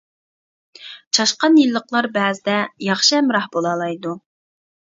[1.17, 2.57] چاشقان يىللىقلار بەزىدە
[2.89, 4.19] ياخشى ھەمراھ بولالايدۇ.